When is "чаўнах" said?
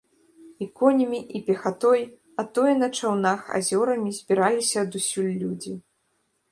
2.99-3.41